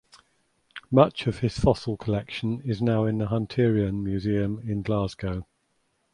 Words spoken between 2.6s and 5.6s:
is now in the Hunterian Museum in Glasgow.